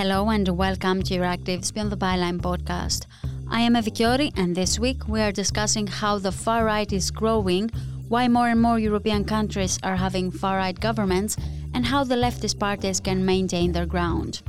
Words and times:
Hello 0.00 0.30
and 0.30 0.48
welcome 0.48 1.02
to 1.02 1.14
Euractiv's 1.18 1.72
Beyond 1.72 1.92
the 1.92 1.96
Byline 1.98 2.40
podcast. 2.40 3.04
I 3.50 3.60
am 3.60 3.74
Evi 3.74 3.92
Kiori, 3.92 4.32
and 4.34 4.56
this 4.56 4.78
week 4.78 5.06
we 5.06 5.20
are 5.20 5.30
discussing 5.30 5.86
how 5.86 6.18
the 6.18 6.32
far 6.32 6.64
right 6.64 6.90
is 6.90 7.10
growing, 7.10 7.68
why 8.08 8.26
more 8.26 8.48
and 8.48 8.62
more 8.62 8.78
European 8.78 9.26
countries 9.26 9.78
are 9.82 9.96
having 9.96 10.30
far 10.30 10.56
right 10.56 10.80
governments, 10.80 11.36
and 11.74 11.84
how 11.84 12.02
the 12.02 12.14
leftist 12.14 12.58
parties 12.58 12.98
can 12.98 13.26
maintain 13.26 13.72
their 13.72 13.84
ground. 13.84 14.40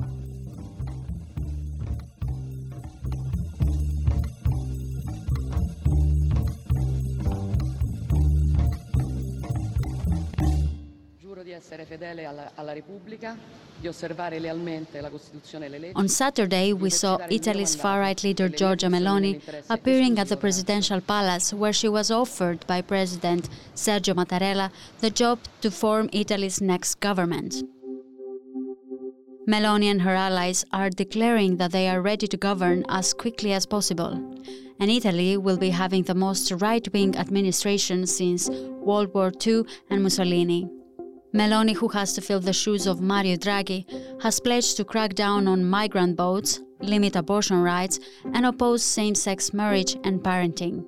On 15.95 16.07
Saturday, 16.07 16.73
we 16.73 16.89
saw 16.91 17.17
Italy's 17.31 17.73
far-right 17.75 18.23
leader 18.23 18.47
Giorgia 18.47 18.89
Meloni 18.89 19.41
appearing 19.69 20.19
at 20.19 20.27
the 20.27 20.37
presidential 20.37 21.01
palace 21.01 21.51
where 21.51 21.73
she 21.73 21.89
was 21.89 22.11
offered 22.11 22.67
by 22.67 22.81
President 22.81 23.49
Sergio 23.73 24.13
Mattarella 24.13 24.69
the 24.99 25.09
job 25.09 25.39
to 25.61 25.71
form 25.71 26.09
Italy's 26.13 26.61
next 26.61 26.99
government. 26.99 27.63
Meloni 29.47 29.89
and 29.89 30.03
her 30.03 30.13
allies 30.13 30.63
are 30.71 30.91
declaring 30.91 31.57
that 31.57 31.71
they 31.71 31.89
are 31.89 32.03
ready 32.03 32.27
to 32.27 32.37
govern 32.37 32.85
as 32.87 33.15
quickly 33.15 33.51
as 33.53 33.65
possible. 33.65 34.13
And 34.79 34.91
Italy 34.91 35.37
will 35.37 35.57
be 35.57 35.71
having 35.71 36.03
the 36.03 36.13
most 36.13 36.51
right 36.51 36.87
wing 36.93 37.17
administration 37.17 38.05
since 38.05 38.47
World 38.49 39.11
War 39.15 39.31
II 39.45 39.63
and 39.89 40.03
Mussolini. 40.03 40.69
Meloni, 41.33 41.73
who 41.73 41.87
has 41.89 42.11
to 42.13 42.21
fill 42.21 42.41
the 42.41 42.51
shoes 42.51 42.85
of 42.85 42.99
Mario 42.99 43.37
Draghi, 43.37 43.85
has 44.21 44.41
pledged 44.41 44.75
to 44.77 44.83
crack 44.83 45.13
down 45.13 45.47
on 45.47 45.63
migrant 45.63 46.17
boats, 46.17 46.59
limit 46.81 47.15
abortion 47.15 47.61
rights, 47.61 47.99
and 48.33 48.45
oppose 48.45 48.83
same 48.83 49.15
sex 49.15 49.53
marriage 49.53 49.95
and 50.03 50.19
parenting. 50.19 50.85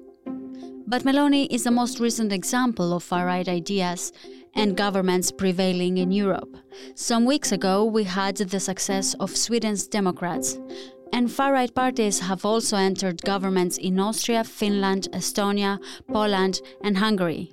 But 0.86 1.04
Meloni 1.04 1.48
is 1.50 1.64
the 1.64 1.72
most 1.72 2.02
recent 2.02 2.34
example 2.34 2.94
of 2.94 3.04
far 3.04 3.26
right 3.26 3.48
ideas 3.48 4.12
and 4.54 4.76
governments 4.76 5.32
prevailing 5.32 5.98
in 5.98 6.12
Europe. 6.12 6.58
Some 6.94 7.24
weeks 7.24 7.54
ago, 7.54 7.86
we 7.86 8.04
had 8.04 8.36
the 8.36 8.60
success 8.60 9.14
of 9.22 9.36
Sweden's 9.38 9.88
Democrats. 9.88 10.60
And 11.14 11.32
far 11.32 11.54
right 11.54 11.74
parties 11.74 12.20
have 12.20 12.44
also 12.44 12.76
entered 12.76 13.22
governments 13.22 13.78
in 13.78 13.98
Austria, 13.98 14.44
Finland, 14.44 15.08
Estonia, 15.14 15.80
Poland, 16.12 16.60
and 16.84 16.98
Hungary 16.98 17.50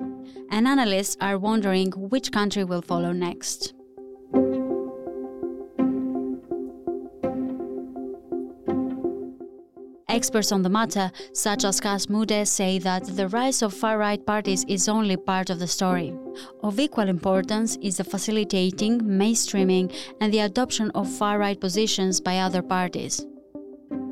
and 0.51 0.67
analysts 0.67 1.17
are 1.21 1.39
wondering 1.39 1.91
which 1.93 2.33
country 2.33 2.65
will 2.65 2.83
follow 2.83 3.13
next. 3.13 3.75
Experts 10.09 10.51
on 10.51 10.63
the 10.63 10.69
matter, 10.69 11.13
such 11.33 11.65
as 11.65 11.81
Cas 11.81 12.07
Mudde, 12.07 12.45
say 12.45 12.81
that 12.81 13.05
the 13.05 13.29
rise 13.29 13.63
of 13.63 13.73
far 13.73 13.97
right 13.97 14.27
parties 14.27 14.65
is 14.67 14.89
only 14.89 15.17
part 15.17 15.51
of 15.51 15.61
the 15.61 15.69
story. 15.69 16.13
Of 16.65 16.81
equal 16.81 17.09
importance 17.09 17.79
is 17.81 17.99
the 17.99 18.05
facilitating, 18.05 19.01
mainstreaming, 19.01 19.95
and 20.21 20.35
the 20.35 20.41
adoption 20.41 20.91
of 20.97 21.09
far 21.09 21.39
right 21.39 21.59
positions 21.59 22.21
by 22.21 22.39
other 22.39 22.61
parties. 22.61 23.25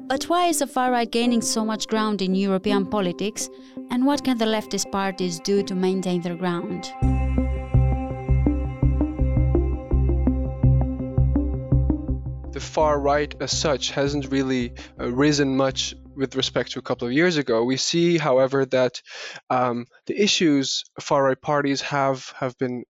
But 0.09 0.25
why 0.25 0.47
is 0.47 0.61
the 0.61 0.67
far 0.67 0.91
right 0.91 1.11
gaining 1.11 1.43
so 1.43 1.67
much 1.67 1.87
ground 1.87 2.23
in 2.23 2.35
European 2.35 2.87
politics, 2.87 3.51
and 3.91 4.07
what 4.07 4.25
can 4.25 4.39
the 4.39 4.47
leftist 4.47 4.91
parties 4.91 5.39
do 5.39 5.63
to 5.65 5.75
maintain 5.75 6.23
their 6.23 6.35
ground? 6.35 6.85
The 12.55 12.61
far 12.61 12.99
right, 12.99 13.35
as 13.39 13.53
such, 13.53 13.91
hasn't 13.91 14.33
really 14.33 14.73
uh, 14.99 15.13
risen 15.13 15.55
much 15.55 15.95
with 16.17 16.37
respect 16.37 16.73
to 16.73 16.79
a 16.79 16.83
couple 16.83 17.07
of 17.07 17.13
years 17.13 17.37
ago. 17.37 17.63
We 17.63 17.77
see, 17.77 18.17
however, 18.17 18.65
that 18.65 19.03
um, 19.51 19.85
the 20.07 20.19
issues 20.19 20.85
far 20.99 21.25
right 21.25 21.41
parties 21.41 21.83
have 21.83 22.33
have 22.41 22.57
been 22.57 22.85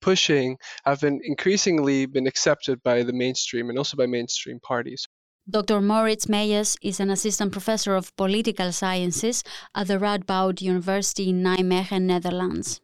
pushing 0.00 0.56
have 0.84 1.00
been 1.00 1.20
increasingly 1.22 2.06
been 2.06 2.26
accepted 2.26 2.82
by 2.82 3.02
the 3.02 3.12
mainstream 3.12 3.68
and 3.68 3.76
also 3.76 3.98
by 3.98 4.06
mainstream 4.06 4.58
parties. 4.60 5.06
Dr. 5.48 5.80
Moritz 5.80 6.26
Meijers 6.26 6.76
is 6.82 7.00
an 7.00 7.10
assistant 7.10 7.52
professor 7.52 7.96
of 7.96 8.14
political 8.16 8.72
sciences 8.72 9.42
at 9.74 9.88
the 9.88 9.98
Radboud 9.98 10.60
University 10.60 11.30
in 11.30 11.42
Nijmegen, 11.42 12.02
Netherlands. 12.02 12.80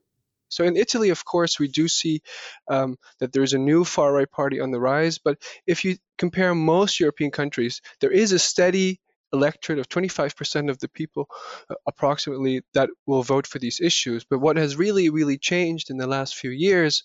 So 0.49 0.65
in 0.65 0.77
Italy, 0.77 1.11
of 1.11 1.25
course, 1.25 1.59
we 1.59 1.69
do 1.69 1.87
see 1.87 2.22
um, 2.69 2.97
that 3.19 3.33
there's 3.33 3.53
a 3.53 3.59
new 3.59 3.84
far 3.84 4.12
right 4.12 4.31
party 4.31 4.61
on 4.61 4.71
the 4.71 4.81
rise. 4.81 5.19
But 5.19 5.39
if 5.66 5.84
you 5.84 5.97
compare 6.19 6.55
most 6.55 6.99
European 6.99 7.31
countries, 7.31 7.83
there 8.00 8.12
is 8.12 8.33
a 8.33 8.39
steady 8.39 9.00
electorate 9.33 9.78
of 9.78 9.89
25% 9.89 10.71
of 10.71 10.78
the 10.78 10.89
people 10.89 11.28
uh, 11.69 11.75
approximately 11.87 12.62
that 12.75 12.89
will 13.06 13.22
vote 13.22 13.47
for 13.47 13.59
these 13.59 13.81
issues. 13.81 14.25
But 14.25 14.39
what 14.39 14.56
has 14.56 14.77
really, 14.77 15.11
really 15.11 15.37
changed 15.37 15.91
in 15.91 15.99
the 15.99 16.06
last 16.06 16.37
few 16.37 16.50
years, 16.50 17.05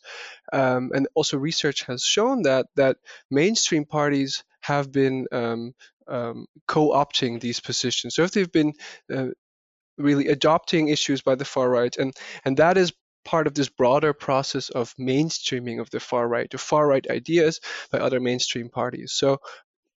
um, 0.54 0.92
and 0.94 1.08
also 1.14 1.38
research 1.38 1.84
has 1.84 2.06
shown 2.06 2.44
that 2.44 2.68
that 2.76 2.98
mainstream 3.30 3.86
parties 3.86 4.44
have 4.62 4.92
been 4.92 5.28
um, 5.32 5.74
um, 6.08 6.46
co-opting 6.68 7.40
these 7.40 7.60
positions. 7.60 8.16
So 8.16 8.24
if 8.24 8.32
they've 8.32 8.52
been 8.52 8.74
uh, 9.14 9.28
really 9.98 10.28
adopting 10.28 10.88
issues 10.90 11.22
by 11.22 11.36
the 11.36 11.46
far 11.46 11.70
right, 11.70 11.96
and 11.98 12.14
and 12.46 12.58
that 12.58 12.78
is 12.78 12.94
part 13.24 13.48
of 13.48 13.54
this 13.54 13.70
broader 13.70 14.14
process 14.14 14.70
of 14.70 14.94
mainstreaming 15.00 15.80
of 15.80 15.90
the 15.90 16.00
far 16.00 16.28
right, 16.28 16.50
the 16.50 16.58
far 16.58 16.88
right 16.88 17.06
ideas 17.10 17.60
by 17.92 18.00
other 18.00 18.20
mainstream 18.20 18.70
parties. 18.70 19.14
So 19.14 19.38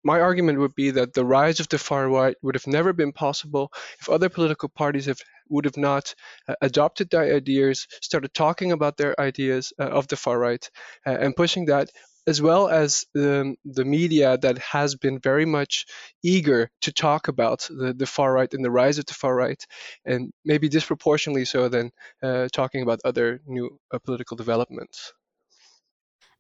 my 0.04 0.20
argument 0.20 0.60
would 0.60 0.76
be 0.76 0.92
that 0.92 1.14
the 1.14 1.26
rise 1.26 1.60
of 1.60 1.70
the 1.70 1.78
far 1.78 2.10
right 2.10 2.36
would 2.42 2.56
have 2.56 2.68
never 2.68 2.94
been 2.94 3.14
possible 3.14 3.72
if 4.02 4.10
other 4.10 4.30
political 4.30 4.70
parties 4.70 5.06
have, 5.06 5.20
would 5.50 5.66
have 5.66 5.78
not 5.78 6.14
uh, 6.48 6.56
adopted 6.62 7.10
their 7.10 7.36
ideas, 7.36 7.88
started 8.02 8.34
talking 8.34 8.74
about 8.74 8.98
their 8.98 9.20
ideas 9.20 9.72
uh, 9.80 9.84
of 9.84 10.08
the 10.08 10.18
far 10.18 10.38
right, 10.38 10.70
uh, 11.06 11.18
and 11.20 11.36
pushing 11.36 11.66
that 11.66 11.90
as 12.26 12.42
well 12.42 12.70
as 12.70 13.06
the, 13.14 13.56
the 13.66 13.86
media 13.86 14.38
that 14.38 14.58
has 14.58 14.96
been 14.96 15.20
very 15.20 15.46
much 15.46 15.86
eager 16.24 16.70
to 16.82 16.92
talk 16.92 17.28
about 17.28 17.68
the, 17.70 17.94
the 17.94 18.06
far 18.06 18.34
right 18.34 18.54
and 18.54 18.64
the 18.64 18.72
rise 18.72 18.98
of 18.98 19.06
the 19.06 19.14
far 19.14 19.36
right, 19.36 19.66
and 20.06 20.32
maybe 20.46 20.70
disproportionately 20.70 21.46
so 21.46 21.70
than 21.70 21.92
uh, 22.22 22.48
talking 22.52 22.82
about 22.82 23.00
other 23.04 23.42
new 23.46 23.78
uh, 23.94 24.00
political 24.00 24.38
developments. 24.38 25.14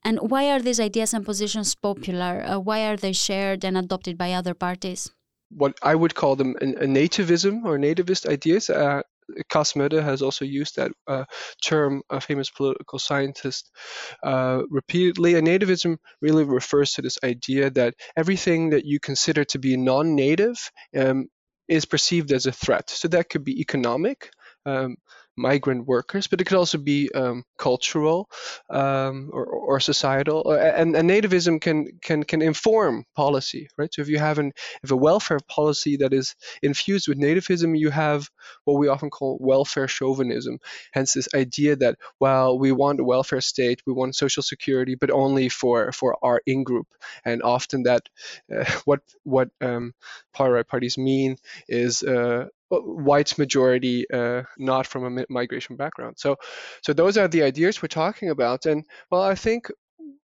And 0.05 0.19
why 0.19 0.51
are 0.51 0.59
these 0.59 0.79
ideas 0.79 1.13
and 1.13 1.25
positions 1.25 1.75
popular? 1.75 2.43
Uh, 2.45 2.59
why 2.59 2.85
are 2.87 2.97
they 2.97 3.13
shared 3.13 3.63
and 3.63 3.77
adopted 3.77 4.17
by 4.17 4.33
other 4.33 4.53
parties? 4.53 5.11
What 5.49 5.77
I 5.81 5.95
would 5.95 6.15
call 6.15 6.35
them 6.35 6.55
a, 6.59 6.65
a 6.65 6.87
nativism 6.87 7.63
or 7.63 7.77
nativist 7.77 8.25
ideas. 8.25 8.69
Uh, 8.69 9.03
Cas 9.49 9.73
Mudde 9.73 10.01
has 10.01 10.21
also 10.21 10.45
used 10.45 10.75
that 10.75 10.91
uh, 11.07 11.25
term, 11.63 12.01
a 12.09 12.21
famous 12.21 12.49
political 12.49 12.99
scientist, 12.99 13.71
uh, 14.23 14.61
repeatedly. 14.69 15.35
And 15.35 15.47
nativism 15.47 15.97
really 16.21 16.43
refers 16.43 16.93
to 16.93 17.01
this 17.01 17.17
idea 17.23 17.69
that 17.71 17.95
everything 18.15 18.71
that 18.71 18.85
you 18.85 18.99
consider 18.99 19.43
to 19.45 19.59
be 19.59 19.77
non 19.77 20.15
native 20.15 20.71
um, 20.97 21.27
is 21.67 21.85
perceived 21.85 22.31
as 22.31 22.45
a 22.45 22.51
threat. 22.51 22.89
So 22.89 23.07
that 23.09 23.29
could 23.29 23.43
be 23.43 23.59
economic. 23.59 24.29
Um, 24.65 24.95
migrant 25.35 25.87
workers, 25.87 26.27
but 26.27 26.39
it 26.41 26.45
could 26.45 26.57
also 26.57 26.77
be 26.77 27.09
um, 27.13 27.43
cultural 27.57 28.29
um, 28.69 29.29
or, 29.33 29.45
or, 29.45 29.79
societal. 29.79 30.51
And, 30.51 30.95
and, 30.95 31.09
nativism 31.09 31.59
can 31.59 31.87
can 32.01 32.23
can 32.23 32.41
inform 32.41 33.05
policy, 33.15 33.67
right? 33.77 33.93
So 33.93 34.01
if 34.01 34.09
you 34.09 34.19
have 34.19 34.39
an 34.39 34.51
if 34.83 34.91
a 34.91 34.95
welfare 34.95 35.39
policy 35.49 35.97
that 35.97 36.13
is 36.13 36.35
infused 36.61 37.07
with 37.07 37.19
nativism, 37.19 37.77
you 37.77 37.89
have 37.89 38.29
what 38.65 38.77
we 38.77 38.87
often 38.87 39.09
call 39.09 39.37
welfare 39.41 39.87
chauvinism. 39.87 40.59
Hence 40.91 41.13
this 41.13 41.29
idea 41.33 41.75
that 41.77 41.97
well, 42.19 42.57
we 42.59 42.71
want 42.71 42.99
a 42.99 43.03
welfare 43.03 43.41
state, 43.41 43.81
we 43.85 43.93
want 43.93 44.15
social 44.15 44.43
security, 44.43 44.95
but 44.95 45.11
only 45.11 45.49
for 45.49 45.91
for 45.91 46.17
our 46.21 46.41
in 46.45 46.63
group. 46.63 46.87
And 47.25 47.41
often 47.41 47.83
that 47.83 48.03
uh, 48.55 48.65
what 48.85 49.01
what 49.23 49.49
um, 49.61 49.93
right 50.39 50.67
parties 50.67 50.97
mean 50.97 51.37
is 51.67 52.03
uh, 52.03 52.47
white 52.81 53.37
majority, 53.37 54.05
uh, 54.11 54.43
not 54.57 54.87
from 54.87 55.17
a 55.17 55.25
migration 55.29 55.75
background. 55.75 56.15
So, 56.17 56.37
so 56.81 56.93
those 56.93 57.17
are 57.17 57.27
the 57.27 57.43
ideas 57.43 57.81
we're 57.81 57.87
talking 57.87 58.29
about. 58.29 58.65
And 58.65 58.83
well, 59.11 59.21
I 59.21 59.35
think 59.35 59.69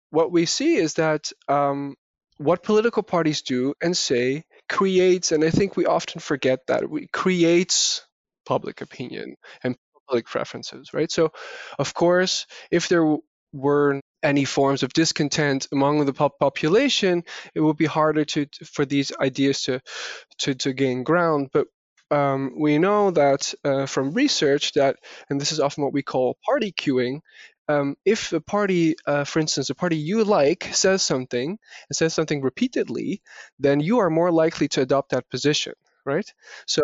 what 0.10 0.32
we 0.32 0.46
see 0.46 0.76
is 0.76 0.94
that 0.96 1.32
um, 1.48 1.96
what 2.38 2.64
political 2.64 3.04
parties 3.04 3.42
do 3.42 3.74
and 3.82 3.96
say 3.96 4.44
creates, 4.70 5.32
and 5.32 5.44
I 5.44 5.50
think 5.50 5.76
we 5.76 5.86
often 5.86 6.20
forget 6.20 6.60
that 6.68 6.90
we 6.90 7.08
creates 7.08 8.06
public 8.46 8.82
opinion 8.82 9.36
and 9.64 9.76
public 10.08 10.26
preferences, 10.26 10.94
right? 10.94 11.12
So, 11.12 11.32
of 11.80 11.94
course, 11.94 12.46
if 12.72 12.88
there 12.88 13.18
were 13.54 14.02
any 14.22 14.44
forms 14.44 14.84
of 14.84 14.92
discontent 14.94 15.68
among 15.72 16.06
the 16.06 16.14
population, 16.14 17.24
it 17.54 17.62
would 17.62 17.78
be 17.78 17.86
harder 17.86 18.26
to, 18.26 18.48
for 18.66 18.86
these 18.86 19.12
ideas 19.20 19.64
to, 19.64 19.80
to 20.40 20.56
to 20.56 20.74
gain 20.74 21.04
ground. 21.04 21.50
But 21.54 21.68
um, 22.12 22.54
we 22.58 22.78
know 22.78 23.12
that 23.12 23.54
uh, 23.64 23.86
from 23.86 24.14
research 24.14 24.74
that, 24.74 24.98
and 25.30 25.40
this 25.40 25.52
is 25.52 25.60
often 25.60 25.84
what 25.84 25.94
we 25.94 26.04
call 26.04 26.38
party 26.46 26.72
cueing, 26.72 27.22
um, 27.68 27.96
if 28.06 28.32
a 28.32 28.42
party, 28.42 28.96
uh, 29.08 29.24
for 29.24 29.40
instance, 29.40 29.70
a 29.70 29.76
party 29.76 29.98
you 29.98 30.24
like 30.24 30.70
says 30.74 31.02
something 31.02 31.50
and 31.90 31.96
says 31.96 32.14
something 32.14 32.42
repeatedly, 32.42 33.22
then 33.60 33.80
you 33.80 34.00
are 34.00 34.10
more 34.10 34.32
likely 34.32 34.68
to 34.70 34.82
adopt 34.82 35.10
that 35.12 35.30
position, 35.30 35.74
right? 36.06 36.32
So 36.68 36.84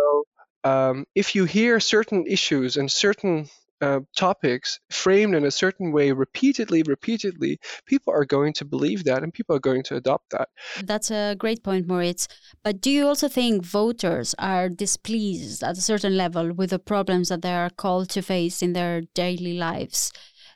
um, 0.64 1.06
if 1.16 1.36
you 1.36 1.46
hear 1.46 1.80
certain 1.80 2.26
issues 2.28 2.78
and 2.78 2.92
certain 2.92 3.48
uh, 3.82 4.00
topics 4.16 4.80
framed 4.90 5.36
in 5.36 5.46
a 5.46 5.52
certain 5.52 5.92
way 5.92 6.12
repeatedly, 6.12 6.84
repeatedly, 6.84 7.60
people 7.86 8.14
are 8.14 8.26
going 8.26 8.54
to 8.54 8.66
believe 8.66 9.04
that 9.06 9.24
and 9.24 9.34
people 9.34 9.56
are 9.56 9.60
going 9.60 9.84
to 9.84 9.96
adopt 9.96 10.30
that. 10.32 10.50
That's 10.84 11.12
a 11.12 11.36
great 11.38 11.64
point, 11.64 11.88
Moritz. 11.88 12.28
But 12.64 12.82
do 12.82 12.92
you 12.92 13.08
also 13.08 13.28
think 13.28 13.66
voters 13.66 14.36
are 14.38 14.70
displeased 14.70 15.64
at 15.64 15.78
a 15.78 15.82
certain 15.82 16.16
level 16.16 16.54
with 16.54 16.70
the 16.70 16.80
problems 16.80 17.30
that 17.30 17.42
they 17.42 17.54
are 17.54 17.70
called 17.70 18.10
to 18.10 18.22
face 18.22 18.62
in 18.62 18.74
their 18.74 19.02
daily 19.14 19.58
lives? 19.58 20.12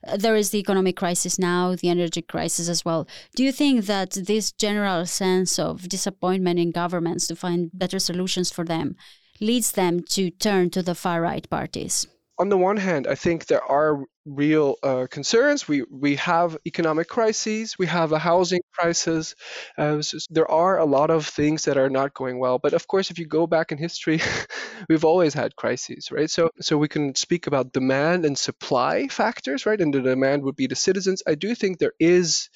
Uh, 0.08 0.18
there 0.18 0.36
is 0.36 0.52
the 0.52 0.60
economic 0.60 0.98
crisis 0.98 1.40
now, 1.40 1.76
the 1.76 1.90
energy 1.90 2.22
crisis 2.22 2.70
as 2.70 2.86
well. 2.86 3.08
Do 3.36 3.44
you 3.44 3.52
think 3.52 3.86
that 3.86 4.12
this 4.12 4.52
general 4.52 5.06
sense 5.06 5.58
of 5.58 5.90
disappointment 5.90 6.60
in 6.60 6.72
governments 6.72 7.28
to 7.28 7.36
find 7.36 7.72
better 7.74 8.00
solutions 8.00 8.52
for 8.52 8.66
them 8.66 8.96
leads 9.42 9.72
them 9.72 10.02
to 10.02 10.30
turn 10.30 10.70
to 10.72 10.84
the 10.84 10.96
far 10.96 11.22
right 11.22 11.50
parties? 11.50 12.08
On 12.38 12.50
the 12.50 12.58
one 12.58 12.78
hand, 12.78 13.08
I 13.08 13.16
think 13.16 13.46
there 13.46 13.64
are 13.64 14.04
real 14.26 14.76
uh, 14.84 15.08
concerns. 15.10 15.68
We 15.68 15.84
we 15.90 16.16
have 16.18 16.58
economic 16.66 17.08
crises, 17.08 17.78
we 17.80 17.88
have 17.88 18.12
a 18.12 18.20
housing 18.20 18.62
crisis. 18.74 19.36
Uh, 19.78 20.02
so 20.02 20.18
there 20.30 20.50
are 20.52 20.78
a 20.80 20.86
lot 20.86 21.10
of 21.12 21.26
things 21.28 21.64
that 21.66 21.78
are 21.78 21.90
not 21.90 22.14
going 22.14 22.40
well. 22.40 22.60
But 22.60 22.74
of 22.74 22.88
course, 22.88 23.12
if 23.12 23.20
you 23.20 23.26
go 23.28 23.48
back 23.48 23.72
in 23.72 23.78
history, 23.78 24.20
we've 24.90 25.06
always 25.06 25.34
had 25.34 25.56
crises, 25.56 26.10
right? 26.12 26.30
So 26.30 26.50
so 26.60 26.78
we 26.78 26.88
can 26.88 27.16
speak 27.16 27.48
about 27.48 27.72
demand 27.74 28.26
and 28.26 28.38
supply 28.38 29.08
factors, 29.08 29.66
right? 29.66 29.80
And 29.80 29.94
the 29.94 30.02
demand 30.02 30.44
would 30.44 30.56
be 30.56 30.68
the 30.68 30.76
citizens. 30.76 31.24
I 31.26 31.36
do 31.36 31.56
think 31.56 31.78
there 31.78 31.94
is 32.00 32.50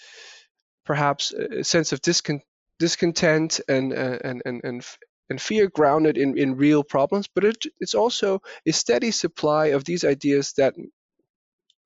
perhaps 0.86 1.31
a 1.31 1.64
sense 1.64 1.94
of 1.94 2.02
discon- 2.02 2.42
discontent 2.80 3.62
and 3.68 3.94
uh, 3.94 4.18
and 4.24 4.42
and 4.46 4.62
and 4.64 4.86
and 5.30 5.42
fear 5.42 5.70
grounded 5.70 6.18
in, 6.18 6.38
in 6.38 6.56
real 6.56 6.84
problems, 6.84 7.28
but 7.34 7.44
it, 7.44 7.58
it's 7.80 7.96
also 7.96 8.42
a 8.66 8.72
steady 8.72 9.12
supply 9.12 9.68
of 9.68 9.84
these 9.86 10.04
ideas 10.04 10.54
that 10.58 10.74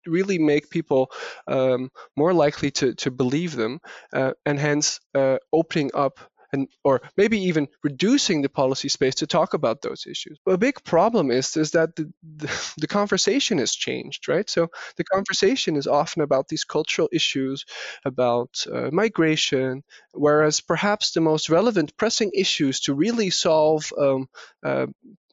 really 0.06 0.38
make 0.40 0.69
people 0.69 1.12
um, 1.48 1.90
more 2.18 2.34
likely 2.34 2.72
to, 2.72 2.94
to 2.95 3.12
believe 3.12 3.56
them 3.56 3.80
uh, 4.13 4.34
and 4.45 4.60
hence 4.60 5.00
uh, 5.16 5.38
opening 5.51 5.92
up 5.94 6.19
and 6.54 6.68
or 6.84 7.02
maybe 7.18 7.40
even 7.40 7.68
reducing 7.84 8.42
the 8.42 8.50
policy 8.50 8.88
space 8.88 9.16
to 9.16 9.28
talk 9.28 9.54
about 9.54 9.82
those 9.82 10.06
issues. 10.08 10.38
But 10.46 10.54
a 10.54 10.58
big 10.58 10.84
problem 10.84 11.32
is 11.32 11.58
is 11.58 11.72
that 11.72 11.96
the, 11.96 12.12
the, 12.24 12.74
the 12.78 12.88
conversation 12.88 13.58
has 13.58 13.74
changed, 13.74 14.28
right? 14.30 14.50
So 14.50 14.70
the 14.96 15.04
conversation 15.04 15.76
is 15.76 15.88
often 15.88 16.22
about 16.22 16.48
these 16.48 16.64
cultural 16.64 17.10
issues, 17.12 17.66
about 18.06 18.64
uh, 18.72 18.90
migration, 18.92 19.84
whereas 20.14 20.62
perhaps 20.62 21.12
the 21.12 21.22
most 21.22 21.50
relevant, 21.50 21.98
pressing 21.98 22.32
issues 22.34 22.80
to 22.82 22.94
really 22.94 23.30
solve 23.32 23.92
um, 23.98 24.28
uh, 24.64 24.86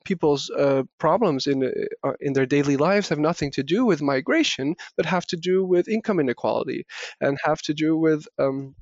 people's 0.05 0.51
uh, 0.51 0.83
problems 0.99 1.47
in 1.47 1.59
uh, 2.03 2.13
in 2.21 2.33
their 2.33 2.47
daily 2.47 2.77
lives 2.77 3.11
have 3.11 3.19
nothing 3.19 3.51
to 3.53 3.63
do 3.63 3.85
with 3.85 4.01
migration, 4.01 4.75
but 4.97 5.07
have 5.07 5.27
to 5.27 5.37
do 5.37 5.65
with 5.65 5.89
income 5.89 6.21
inequality 6.21 6.87
and 7.21 7.39
have 7.45 7.61
to 7.63 7.75
do 7.75 7.97
with 7.97 8.27
um, 8.39 8.75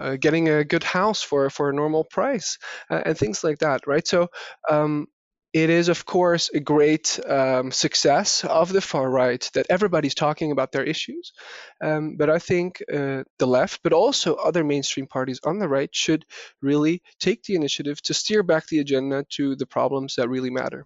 uh, 0.00 0.16
getting 0.16 0.48
a 0.48 0.64
good 0.64 0.84
house 0.84 1.22
for 1.22 1.50
for 1.50 1.70
a 1.70 1.74
normal 1.74 2.04
price 2.04 2.58
uh, 2.90 3.02
and 3.04 3.18
things 3.18 3.44
like 3.44 3.58
that, 3.58 3.86
right? 3.86 4.06
So 4.06 4.28
um, 4.68 5.06
it 5.52 5.68
is, 5.68 5.88
of 5.88 6.04
course, 6.06 6.48
a 6.54 6.60
great 6.60 7.18
um, 7.28 7.72
success 7.72 8.44
of 8.44 8.72
the 8.72 8.80
far 8.80 9.10
right 9.10 9.50
that 9.54 9.66
everybody's 9.68 10.14
talking 10.14 10.52
about 10.52 10.70
their 10.70 10.84
issues. 10.84 11.32
Um, 11.82 12.16
but 12.16 12.30
I 12.30 12.38
think 12.38 12.80
uh, 12.92 13.24
the 13.38 13.46
left, 13.46 13.80
but 13.82 13.92
also 13.92 14.36
other 14.36 14.62
mainstream 14.62 15.08
parties 15.08 15.40
on 15.44 15.58
the 15.58 15.68
right, 15.68 15.90
should 15.92 16.24
really 16.62 17.02
take 17.18 17.42
the 17.42 17.56
initiative 17.56 18.00
to 18.02 18.14
steer 18.14 18.44
back 18.44 18.66
the 18.68 18.78
agenda 18.78 19.24
to 19.30 19.56
the 19.56 19.66
problems 19.66 20.14
that 20.16 20.28
really 20.28 20.50
matter. 20.50 20.84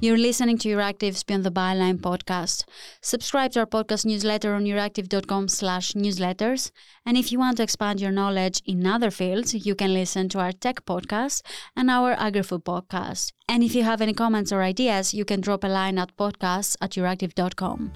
You're 0.00 0.16
listening 0.16 0.58
to 0.58 0.68
Euractiv's 0.68 1.24
Beyond 1.24 1.42
the 1.42 1.50
Byline 1.50 1.98
podcast. 1.98 2.62
Subscribe 3.02 3.50
to 3.52 3.60
our 3.60 3.66
podcast 3.66 4.06
newsletter 4.06 4.54
on 4.54 4.62
euractiv.com 4.64 5.48
slash 5.48 5.94
newsletters. 5.94 6.70
And 7.04 7.16
if 7.16 7.32
you 7.32 7.40
want 7.40 7.56
to 7.56 7.64
expand 7.64 8.00
your 8.00 8.12
knowledge 8.12 8.62
in 8.64 8.86
other 8.86 9.10
fields, 9.10 9.66
you 9.66 9.74
can 9.74 9.92
listen 9.92 10.28
to 10.28 10.38
our 10.38 10.52
tech 10.52 10.84
podcast 10.84 11.42
and 11.76 11.90
our 11.90 12.12
agri-food 12.12 12.64
podcast. 12.64 13.32
And 13.48 13.64
if 13.64 13.74
you 13.74 13.82
have 13.82 14.00
any 14.00 14.14
comments 14.14 14.52
or 14.52 14.62
ideas, 14.62 15.14
you 15.14 15.24
can 15.24 15.40
drop 15.40 15.64
a 15.64 15.68
line 15.68 15.98
at 15.98 16.16
podcasts 16.16 16.76
at 16.80 16.92
euractiv.com. 16.92 17.92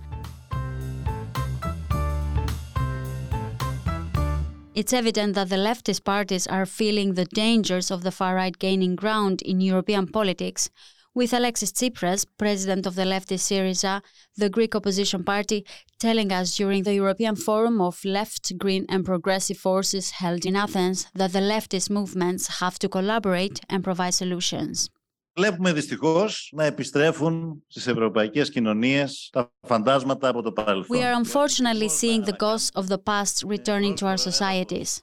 It's 4.74 4.92
evident 4.92 5.34
that 5.34 5.50
the 5.50 5.56
leftist 5.56 6.02
parties 6.02 6.48
are 6.48 6.66
feeling 6.66 7.14
the 7.14 7.26
dangers 7.26 7.92
of 7.92 8.02
the 8.02 8.10
far 8.10 8.34
right 8.34 8.58
gaining 8.58 8.96
ground 8.96 9.40
in 9.42 9.60
European 9.60 10.08
politics 10.08 10.70
with 11.17 11.33
Alexis 11.33 11.71
Tsipras, 11.71 12.25
president 12.37 12.85
of 12.85 12.93
the 12.93 13.07
leftist 13.13 13.45
Syriza, 13.49 14.01
the 14.41 14.49
Greek 14.49 14.75
opposition 14.75 15.23
party, 15.23 15.65
telling 15.99 16.31
us 16.31 16.55
during 16.55 16.83
the 16.83 16.93
European 16.93 17.35
Forum 17.35 17.81
of 17.81 17.95
Left, 18.05 18.43
Green 18.63 18.85
and 18.87 19.03
Progressive 19.03 19.57
Forces 19.57 20.11
held 20.21 20.45
in 20.45 20.55
Athens 20.55 21.07
that 21.15 21.31
the 21.33 21.39
leftist 21.39 21.89
movements 21.89 22.59
have 22.59 22.77
to 22.79 22.87
collaborate 22.87 23.59
and 23.69 23.83
provide 23.83 24.13
solutions. 24.13 24.89
Βλέπουμε 25.37 25.73
δυστυχώς 25.73 26.49
να 26.53 26.63
επιστρέφουν 26.63 27.63
στις 27.67 27.87
ευρωπαϊκές 27.87 28.49
κοινωνίες 28.49 29.29
τα 29.31 29.51
φαντάσματα 29.67 30.27
από 30.27 30.41
το 30.41 30.51
παρελθόν. 30.51 30.97
We 30.97 31.01
are 31.01 31.23
unfortunately 31.23 31.89
seeing 31.89 32.23
the 32.23 32.37
ghosts 32.37 32.81
of 32.81 32.87
the 32.87 32.97
past 32.97 33.43
returning 33.43 33.95
to 33.95 34.05
our 34.05 34.17
societies. 34.17 35.01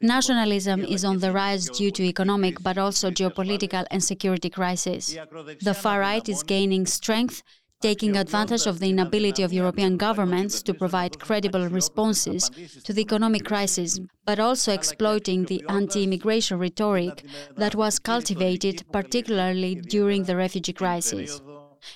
Nationalism 0.00 0.84
is 0.84 1.04
on 1.04 1.18
the 1.18 1.32
rise 1.32 1.68
due 1.68 1.90
to 1.90 2.02
economic 2.02 2.62
but 2.62 2.76
also 2.76 3.10
geopolitical 3.10 3.84
and 3.90 4.02
security 4.02 4.50
crisis. 4.50 5.16
The 5.62 5.74
far 5.74 6.00
right 6.00 6.28
is 6.28 6.42
gaining 6.42 6.86
strength, 6.86 7.42
taking 7.80 8.16
advantage 8.16 8.66
of 8.66 8.80
the 8.80 8.90
inability 8.90 9.42
of 9.42 9.52
European 9.52 9.96
governments 9.96 10.62
to 10.62 10.74
provide 10.74 11.20
credible 11.20 11.68
responses 11.68 12.50
to 12.84 12.92
the 12.92 13.02
economic 13.02 13.44
crisis, 13.44 14.00
but 14.26 14.40
also 14.40 14.72
exploiting 14.72 15.44
the 15.44 15.62
anti 15.68 16.04
immigration 16.04 16.58
rhetoric 16.58 17.24
that 17.56 17.74
was 17.74 17.98
cultivated 17.98 18.84
particularly 18.92 19.74
during 19.74 20.24
the 20.24 20.36
refugee 20.36 20.72
crisis. 20.72 21.40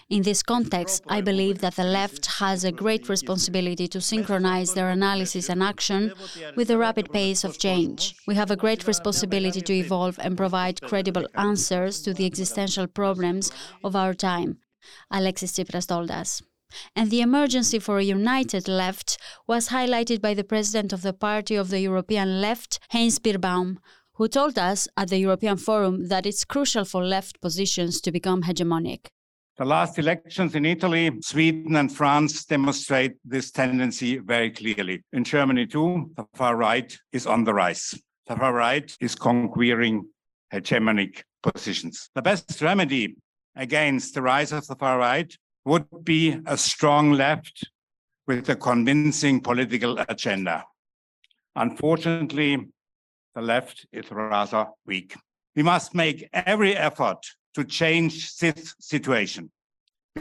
In 0.09 0.23
this 0.23 0.43
context, 0.43 1.05
I 1.09 1.21
believe 1.21 1.59
that 1.59 1.77
the 1.77 1.85
left 1.85 2.27
has 2.39 2.65
a 2.65 2.73
great 2.73 3.09
responsibility 3.09 3.89
to 3.89 4.01
synchronize 4.01 4.75
their 4.75 4.91
analysis 4.91 5.49
and 5.49 5.63
action 5.63 6.13
with 6.57 6.69
the 6.69 6.79
rapid 6.79 7.13
pace 7.13 7.45
of 7.45 7.59
change. 7.59 8.15
We 8.27 8.35
have 8.35 8.51
a 8.51 8.57
great 8.57 8.87
responsibility 8.87 9.61
to 9.61 9.73
evolve 9.73 10.19
and 10.21 10.37
provide 10.37 10.83
credible 10.83 11.27
answers 11.35 12.03
to 12.03 12.15
the 12.15 12.27
existential 12.27 12.87
problems 12.87 13.53
of 13.83 13.97
our 13.97 14.15
time, 14.15 14.59
Alexis 15.11 15.53
Tsipras 15.53 15.87
told 15.87 16.11
us. 16.11 16.43
And 16.95 17.11
the 17.11 17.23
emergency 17.23 17.79
for 17.79 17.99
a 17.99 18.05
united 18.05 18.69
left 18.69 19.17
was 19.47 19.69
highlighted 19.69 20.21
by 20.21 20.35
the 20.35 20.45
president 20.45 20.93
of 20.93 21.03
the 21.03 21.15
Party 21.15 21.57
of 21.57 21.71
the 21.71 21.81
European 21.81 22.43
Left, 22.43 22.79
Heinz 22.91 23.19
Bierbaum, 23.19 23.79
who 24.15 24.29
told 24.29 24.59
us 24.59 24.89
at 24.97 25.09
the 25.09 25.19
European 25.19 25.57
Forum 25.57 26.09
that 26.09 26.27
it's 26.27 26.45
crucial 26.45 26.85
for 26.85 27.05
left 27.05 27.41
positions 27.41 28.01
to 28.03 28.13
become 28.13 28.43
hegemonic. 28.43 29.07
The 29.59 29.65
last 29.65 29.99
elections 29.99 30.55
in 30.55 30.65
Italy, 30.65 31.11
Sweden, 31.21 31.75
and 31.75 31.91
France 31.91 32.45
demonstrate 32.45 33.17
this 33.25 33.51
tendency 33.51 34.19
very 34.19 34.53
clearly. 34.53 35.03
In 35.13 35.25
Germany, 35.25 35.67
too, 35.67 36.13
the 36.17 36.27
far 36.37 36.55
right 36.55 36.97
is 37.13 37.27
on 37.27 37.43
the 37.43 37.53
rise. 37.53 37.93
The 38.29 38.37
far 38.37 38.53
right 38.53 38.97
is 39.01 39.17
conquering 39.17 40.07
hegemonic 40.53 41.23
positions. 41.43 42.09
The 42.15 42.23
best 42.23 42.63
remedy 42.63 43.17
against 43.57 44.15
the 44.15 44.23
rise 44.23 44.53
of 44.53 44.65
the 44.69 44.77
far 44.77 44.97
right 44.99 45.37
would 45.65 45.87
be 46.05 46.41
a 46.47 46.57
strong 46.57 47.15
left 47.15 47.69
with 48.29 48.49
a 48.51 48.55
convincing 48.55 49.41
political 49.41 49.99
agenda. 50.09 50.67
Unfortunately, 51.57 52.65
the 53.35 53.43
left 53.43 53.87
is 53.91 54.09
rather 54.13 54.69
weak. 54.87 55.17
We 55.57 55.65
must 55.65 55.97
make 55.97 56.29
every 56.33 56.77
effort 56.77 57.19
to 57.55 57.65
change 57.65 58.37
this 58.37 58.75
situation. 58.81 59.51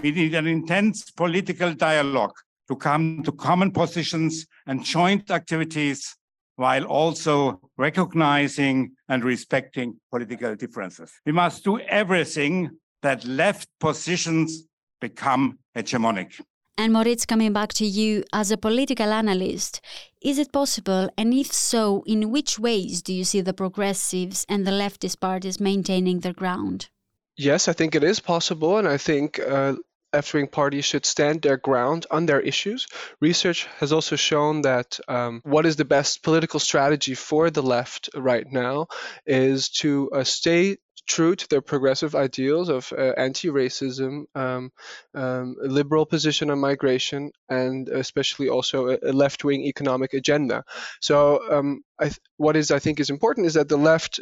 We 0.01 0.11
need 0.11 0.35
an 0.35 0.47
intense 0.47 1.11
political 1.11 1.73
dialogue 1.73 2.35
to 2.67 2.75
come 2.75 3.23
to 3.23 3.31
common 3.31 3.71
positions 3.71 4.45
and 4.65 4.83
joint 4.83 5.31
activities 5.31 6.15
while 6.55 6.83
also 6.85 7.59
recognizing 7.77 8.91
and 9.09 9.23
respecting 9.23 9.99
political 10.11 10.55
differences. 10.55 11.11
We 11.25 11.31
must 11.31 11.63
do 11.63 11.79
everything 11.79 12.71
that 13.01 13.23
left 13.25 13.69
positions 13.79 14.63
become 14.99 15.59
hegemonic. 15.75 16.41
And 16.79 16.93
Moritz, 16.93 17.25
coming 17.25 17.53
back 17.53 17.73
to 17.73 17.85
you 17.85 18.23
as 18.33 18.51
a 18.51 18.57
political 18.57 19.11
analyst, 19.11 19.81
Is 20.21 20.37
it 20.37 20.51
possible? 20.51 21.09
And 21.17 21.33
if 21.33 21.53
so, 21.53 22.03
in 22.05 22.31
which 22.31 22.59
ways 22.59 23.01
do 23.01 23.13
you 23.13 23.23
see 23.23 23.41
the 23.41 23.53
progressives 23.53 24.45
and 24.49 24.65
the 24.65 24.71
leftist 24.71 25.19
parties 25.19 25.59
maintaining 25.59 26.19
their 26.19 26.33
ground? 26.33 26.89
Yes, 27.37 27.67
I 27.67 27.73
think 27.73 27.93
it 27.95 28.03
is 28.03 28.19
possible, 28.19 28.77
and 28.79 28.87
I 28.87 28.97
think 28.97 29.39
uh, 29.39 29.75
left 30.11 30.33
wing 30.33 30.47
parties 30.47 30.85
should 30.85 31.05
stand 31.05 31.41
their 31.41 31.57
ground 31.57 32.07
on 32.09 32.25
their 32.25 32.39
issues. 32.39 32.87
Research 33.21 33.67
has 33.79 33.93
also 33.93 34.15
shown 34.15 34.63
that 34.63 34.99
um, 35.07 35.41
what 35.43 35.67
is 35.67 35.75
the 35.75 35.85
best 35.85 36.23
political 36.23 36.59
strategy 36.59 37.13
for 37.13 37.51
the 37.51 37.61
left 37.61 38.09
right 38.15 38.45
now 38.51 38.87
is 39.25 39.69
to 39.81 40.09
uh, 40.11 40.23
stay 40.23 40.77
true 41.07 41.35
to 41.35 41.47
their 41.47 41.61
progressive 41.61 42.15
ideals 42.15 42.69
of 42.69 42.91
uh, 42.91 43.13
anti-racism, 43.17 44.25
um, 44.35 44.71
um, 45.13 45.55
liberal 45.61 46.05
position 46.05 46.49
on 46.49 46.59
migration, 46.59 47.31
and 47.49 47.87
especially 47.87 48.49
also 48.49 48.89
a, 48.89 48.97
a 49.03 49.13
left-wing 49.13 49.61
economic 49.61 50.13
agenda. 50.13 50.63
So, 51.01 51.39
um, 51.51 51.83
th- 52.01 52.19
what 52.37 52.57
is 52.57 52.71
I 52.71 52.79
think 52.79 52.99
is 52.99 53.09
important 53.09 53.45
is 53.47 53.53
that 53.53 53.69
the 53.69 53.77
left 53.77 54.19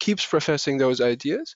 keeps 0.00 0.26
professing 0.26 0.78
those 0.78 1.00
ideas. 1.00 1.54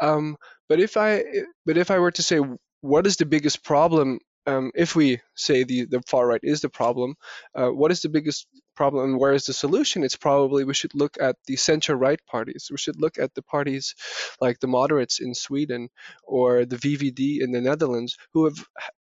Um, 0.00 0.36
but 0.68 0.80
if 0.80 0.96
I 0.96 1.24
but 1.64 1.76
if 1.76 1.90
I 1.90 1.98
were 1.98 2.12
to 2.12 2.22
say 2.22 2.40
what 2.80 3.06
is 3.06 3.16
the 3.16 3.26
biggest 3.26 3.64
problem 3.64 4.18
um, 4.46 4.70
if 4.74 4.94
we 4.94 5.20
say 5.34 5.64
the, 5.64 5.86
the 5.86 6.02
far 6.06 6.26
right 6.26 6.40
is 6.42 6.60
the 6.60 6.68
problem, 6.68 7.14
uh, 7.54 7.68
what 7.68 7.90
is 7.90 8.00
the 8.02 8.08
biggest 8.08 8.46
problem 8.76 9.10
and 9.10 9.18
where 9.18 9.32
is 9.32 9.46
the 9.46 9.52
solution? 9.52 10.04
It's 10.04 10.16
probably 10.16 10.64
we 10.64 10.74
should 10.74 10.94
look 10.94 11.16
at 11.20 11.36
the 11.46 11.56
center 11.56 11.96
right 11.96 12.20
parties. 12.26 12.68
We 12.70 12.76
should 12.76 13.00
look 13.00 13.18
at 13.18 13.34
the 13.34 13.42
parties 13.42 13.94
like 14.40 14.60
the 14.60 14.68
moderates 14.68 15.20
in 15.20 15.34
Sweden 15.34 15.88
or 16.22 16.64
the 16.64 16.76
VVD 16.76 17.42
in 17.42 17.50
the 17.50 17.60
Netherlands, 17.60 18.16
who 18.34 18.44
have 18.44 18.64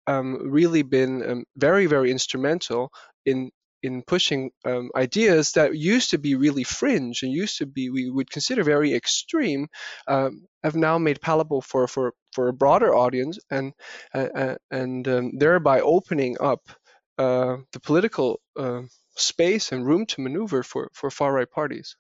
um, 0.06 0.50
really 0.50 0.82
been 0.82 1.30
um, 1.30 1.44
very, 1.56 1.86
very 1.86 2.10
instrumental 2.10 2.90
in 3.26 3.50
in 3.82 4.02
pushing 4.02 4.50
um, 4.64 4.90
ideas 4.96 5.52
that 5.52 5.76
used 5.76 6.10
to 6.10 6.18
be 6.18 6.34
really 6.34 6.64
fringe 6.64 7.22
and 7.22 7.32
used 7.32 7.58
to 7.58 7.66
be 7.66 7.90
we 7.90 8.10
would 8.10 8.30
consider 8.30 8.64
very 8.64 8.94
extreme 8.94 9.66
um, 10.08 10.46
have 10.62 10.76
now 10.76 10.98
made 10.98 11.20
palatable 11.20 11.62
for 11.62 11.86
for 11.86 12.12
for 12.32 12.48
a 12.48 12.52
broader 12.52 12.94
audience 12.94 13.38
and 13.50 13.72
uh, 14.14 14.28
uh 14.34 14.54
and 14.70 15.08
um, 15.08 15.32
thereby 15.38 15.80
opening 15.80 16.36
up 16.40 16.60
uh, 17.18 17.56
the 17.72 17.80
political 17.80 18.40
uh, 18.58 18.82
space 19.16 19.72
and 19.72 19.86
room 19.86 20.06
to 20.06 20.20
maneuver 20.20 20.62
for 20.62 20.90
for 20.92 21.10
far 21.10 21.32
right 21.32 21.50
parties. 21.50 21.96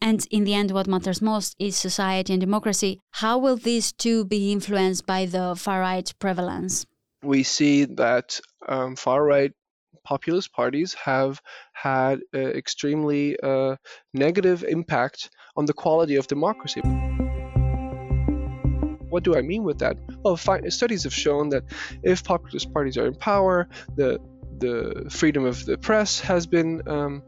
And 0.00 0.26
in 0.30 0.44
the 0.44 0.54
end, 0.54 0.70
what 0.72 0.86
matters 0.86 1.22
most 1.22 1.56
is 1.58 1.76
society 1.76 2.32
and 2.32 2.40
democracy. 2.40 3.00
How 3.12 3.38
will 3.38 3.56
these 3.56 3.92
two 3.92 4.24
be 4.24 4.52
influenced 4.52 5.06
by 5.06 5.24
the 5.24 5.54
far 5.56 5.80
right 5.80 6.12
prevalence? 6.18 6.84
We 7.22 7.42
see 7.42 7.84
that 7.84 8.40
um, 8.68 8.96
far 8.96 9.24
right 9.24 9.52
populist 10.04 10.52
parties 10.52 10.94
have 10.94 11.40
had 11.72 12.20
uh, 12.34 12.38
extremely 12.38 13.36
uh, 13.40 13.76
negative 14.12 14.64
impact 14.64 15.30
on 15.56 15.64
the 15.66 15.72
quality 15.72 16.16
of 16.16 16.26
democracy. 16.26 16.82
What 19.08 19.22
do 19.22 19.36
I 19.36 19.42
mean 19.42 19.62
with 19.62 19.78
that? 19.78 19.96
Well, 20.24 20.36
studies 20.36 21.04
have 21.04 21.14
shown 21.14 21.50
that 21.50 21.64
if 22.02 22.24
populist 22.24 22.72
parties 22.72 22.96
are 22.98 23.06
in 23.06 23.14
power, 23.14 23.68
the 23.96 24.18
the 24.58 25.06
freedom 25.10 25.44
of 25.44 25.64
the 25.64 25.76
press 25.76 26.20
has 26.20 26.46
been, 26.46 26.82
um, 26.86 27.22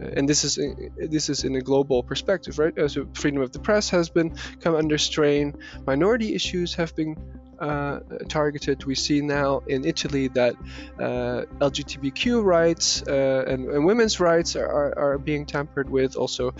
and 0.00 0.28
this 0.28 0.44
is 0.44 0.58
this 0.96 1.28
is 1.28 1.44
in 1.44 1.56
a 1.56 1.60
global 1.60 2.02
perspective, 2.02 2.58
right? 2.58 2.74
So 2.90 3.06
freedom 3.14 3.42
of 3.42 3.52
the 3.52 3.58
press 3.58 3.90
has 3.90 4.08
been 4.10 4.34
come 4.60 4.74
under 4.74 4.98
strain. 4.98 5.54
Minority 5.86 6.34
issues 6.34 6.74
have 6.74 6.94
been 6.94 7.16
uh, 7.60 8.00
targeted. 8.28 8.84
We 8.84 8.94
see 8.94 9.20
now 9.20 9.62
in 9.66 9.84
Italy 9.84 10.28
that 10.28 10.54
uh, 10.98 11.44
LGBTQ 11.60 12.42
rights 12.42 13.02
uh, 13.06 13.44
and, 13.46 13.68
and, 13.68 13.84
women's 13.84 14.18
rights 14.18 14.56
are, 14.56 14.66
are, 14.66 14.98
are, 14.98 15.18
being 15.18 15.44
tampered 15.44 15.90
with. 15.90 16.16
Also, 16.16 16.48
uh, 16.48 16.52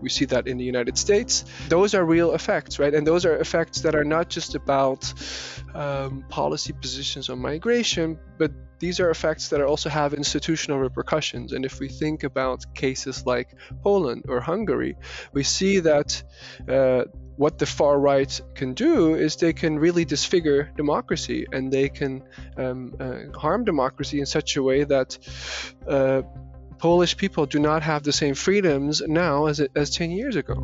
we 0.00 0.08
see 0.08 0.24
that 0.26 0.46
in 0.46 0.56
the 0.56 0.64
United 0.64 0.96
States. 0.96 1.44
Those 1.68 1.94
are 1.94 2.04
real 2.04 2.32
effects, 2.32 2.78
right? 2.78 2.94
And 2.94 3.06
those 3.06 3.26
are 3.26 3.36
effects 3.36 3.80
that 3.80 3.94
are 3.94 4.04
not 4.04 4.28
just 4.28 4.54
about 4.54 5.12
um, 5.74 6.24
policy 6.28 6.72
positions 6.72 7.28
on 7.28 7.40
migration, 7.40 8.18
but 8.38 8.52
these 8.78 9.00
are 9.00 9.10
effects 9.10 9.48
that 9.48 9.60
also 9.62 9.88
have 9.88 10.14
institutional 10.14 10.78
repercussions. 10.78 11.52
And 11.52 11.64
if 11.64 11.80
we 11.80 11.88
think 11.88 12.24
about 12.24 12.74
cases 12.74 13.24
like 13.26 13.54
Poland 13.82 14.26
or 14.28 14.40
Hungary, 14.40 14.96
we 15.32 15.42
see 15.42 15.80
that 15.80 16.22
uh, 16.68 17.04
what 17.36 17.58
the 17.58 17.66
far 17.66 17.98
right 17.98 18.40
can 18.54 18.72
do 18.72 19.14
is 19.14 19.36
they 19.36 19.52
can 19.52 19.78
really 19.78 20.04
disfigure 20.04 20.70
democracy 20.76 21.46
and 21.52 21.70
they 21.70 21.88
can 21.88 22.22
um, 22.56 22.94
uh, 22.98 23.38
harm 23.38 23.64
democracy 23.64 24.20
in 24.20 24.26
such 24.26 24.56
a 24.56 24.62
way 24.62 24.84
that 24.84 25.18
uh, 25.86 26.22
Polish 26.78 27.16
people 27.16 27.46
do 27.46 27.58
not 27.58 27.82
have 27.82 28.02
the 28.02 28.12
same 28.12 28.34
freedoms 28.34 29.02
now 29.06 29.46
as, 29.46 29.60
as 29.74 29.90
10 29.90 30.10
years 30.10 30.36
ago. 30.36 30.54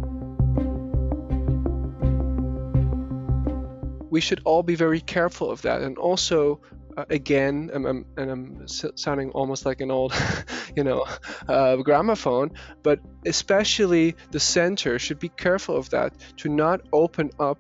We 4.11 4.21
should 4.21 4.41
all 4.45 4.63
be 4.63 4.75
very 4.75 5.01
careful 5.01 5.51
of 5.51 5.63
that 5.63 5.81
and 5.81 5.97
also 5.97 6.61
uh, 6.97 7.05
again, 7.11 7.71
I'm, 7.73 7.87
I'm, 7.87 8.07
and 8.17 8.31
I'm 8.31 8.69
sounding 8.69 9.31
almost 9.31 9.65
like 9.67 9.81
an 9.81 9.91
old, 9.91 10.13
you 10.77 10.85
know, 10.85 11.05
uh, 11.49 11.77
gramophone, 11.77 12.53
but 12.83 13.01
especially 13.27 14.17
the 14.31 14.41
center 14.41 14.99
should 14.99 15.19
be 15.19 15.29
careful 15.29 15.77
of 15.77 15.91
that 15.91 16.13
to 16.39 16.49
not 16.49 16.81
open 16.93 17.31
up 17.39 17.59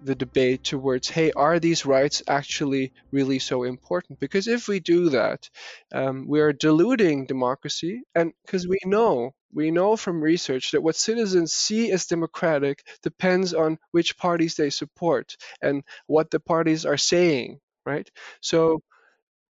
the 0.00 0.14
debate 0.14 0.62
towards 0.62 1.08
hey 1.08 1.32
are 1.32 1.58
these 1.58 1.84
rights 1.84 2.22
actually 2.28 2.92
really 3.10 3.40
so 3.40 3.64
important? 3.64 4.20
Because 4.20 4.46
if 4.46 4.68
we 4.68 4.78
do 4.78 5.08
that 5.10 5.50
um, 5.92 6.26
we 6.28 6.40
are 6.40 6.52
diluting 6.52 7.26
democracy 7.26 8.02
and 8.14 8.32
because 8.46 8.68
we 8.68 8.78
know 8.84 9.32
we 9.52 9.72
know 9.72 9.96
from 9.96 10.20
research 10.20 10.70
that 10.70 10.82
what 10.82 10.94
citizens 10.94 11.52
see 11.52 11.90
as 11.90 12.06
democratic 12.06 12.84
depends 13.02 13.54
on 13.54 13.78
which 13.90 14.16
parties 14.16 14.54
they 14.54 14.70
support 14.70 15.36
and 15.62 15.82
what 16.06 16.30
the 16.30 16.38
parties 16.38 16.86
are 16.86 16.96
saying 16.96 17.58
right? 17.88 18.08
So 18.40 18.82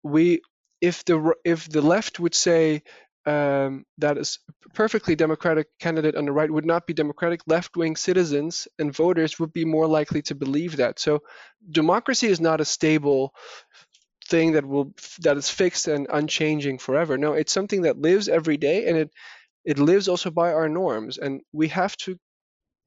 we, 0.03 0.43
if 0.81 1.05
the 1.05 1.35
if 1.45 1.69
the 1.69 1.83
left 1.83 2.21
would 2.21 2.35
say 2.35 2.83
um, 3.27 3.87
that 3.99 4.19
is 4.19 4.39
perfectly 4.75 5.17
democratic 5.17 5.69
candidate 5.81 6.15
on 6.17 6.27
the 6.27 6.33
right 6.33 6.51
would 6.51 6.67
not 6.67 6.87
be 6.87 6.93
democratic, 6.93 7.41
left-wing 7.47 7.97
citizens 7.97 8.69
and 8.79 8.95
voters 8.95 9.39
would 9.41 9.53
be 9.53 9.65
more 9.65 9.87
likely 9.87 10.23
to 10.23 10.35
believe 10.35 10.77
that. 10.77 10.99
So 10.99 11.21
democracy 11.71 12.27
is 12.27 12.41
not 12.41 12.61
a 12.61 12.67
stable 12.67 13.33
thing 14.29 14.53
that 14.53 14.67
will 14.67 14.95
that 15.21 15.37
is 15.37 15.51
fixed 15.51 15.89
and 15.89 16.07
unchanging 16.11 16.79
forever. 16.79 17.19
No, 17.19 17.35
it's 17.35 17.53
something 17.53 17.83
that 17.83 17.99
lives 17.99 18.29
every 18.29 18.57
day 18.57 18.87
and 18.89 18.97
it 18.97 19.11
it 19.65 19.79
lives 19.79 20.09
also 20.09 20.31
by 20.31 20.53
our 20.53 20.69
norms 20.69 21.19
and 21.19 21.41
we 21.53 21.69
have 21.69 21.97
to 21.99 22.19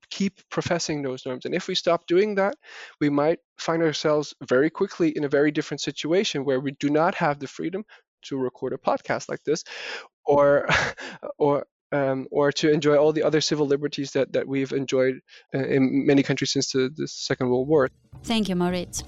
keep 0.10 0.42
professing 0.50 1.02
those 1.02 1.26
norms. 1.26 1.46
And 1.46 1.54
if 1.54 1.68
we 1.68 1.76
stop 1.76 2.08
doing 2.08 2.36
that, 2.36 2.56
we 3.00 3.10
might 3.10 3.40
find 3.58 3.82
ourselves 3.82 4.34
very 4.48 4.70
quickly 4.70 5.16
in 5.16 5.24
a 5.24 5.30
very 5.30 5.52
different 5.52 5.82
situation 5.82 6.46
where 6.46 6.60
we 6.60 6.72
do 6.80 6.90
not 6.90 7.16
have 7.16 7.40
the 7.40 7.48
freedom 7.48 7.84
to 8.24 8.38
record 8.38 8.74
a 8.74 8.78
podcast 8.78 9.30
like 9.30 9.44
this, 9.44 9.64
or 10.26 10.68
or 11.38 11.66
um, 11.92 12.28
or 12.32 12.52
to 12.52 12.72
enjoy 12.72 12.98
all 12.98 13.14
the 13.14 13.24
other 13.24 13.42
civil 13.42 13.66
liberties 13.66 14.12
that, 14.12 14.34
that 14.34 14.48
we've 14.48 14.74
enjoyed 14.74 15.20
uh, 15.56 15.60
in 15.60 16.06
many 16.06 16.22
countries 16.22 16.52
since 16.52 16.72
the, 16.72 16.92
the 16.94 17.08
Second 17.08 17.50
World 17.50 17.68
War. 17.68 17.90
Thank 18.24 18.50
you, 18.50 18.56
Moritz. 18.56 19.04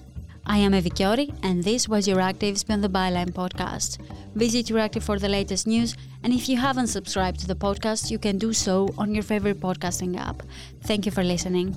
I 0.51 0.57
am 0.57 0.71
Evi 0.71 0.91
Kiori, 0.91 1.31
and 1.43 1.63
this 1.63 1.87
was 1.87 2.07
Euractiv's 2.07 2.63
Beyond 2.63 2.83
the 2.83 2.89
Byline 2.89 3.29
podcast. 3.31 3.99
Visit 4.33 4.65
Euractiv 4.65 5.03
for 5.03 5.19
the 5.19 5.29
latest 5.29 5.67
news, 5.67 5.95
and 6.23 6.33
if 6.33 6.49
you 6.49 6.57
haven't 6.57 6.87
subscribed 6.87 7.39
to 7.41 7.47
the 7.47 7.53
podcast, 7.53 8.09
you 8.09 8.17
can 8.17 8.39
do 8.39 8.51
so 8.51 8.89
on 8.97 9.13
your 9.13 9.21
favorite 9.21 9.59
podcasting 9.59 10.19
app. 10.19 10.41
Thank 10.81 11.05
you 11.05 11.11
for 11.11 11.23
listening. 11.23 11.75